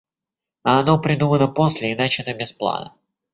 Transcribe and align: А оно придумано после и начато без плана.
А 0.63 0.79
оно 0.79 0.99
придумано 0.99 1.47
после 1.53 1.91
и 1.91 1.95
начато 1.95 2.35
без 2.39 2.53
плана. 2.57 2.91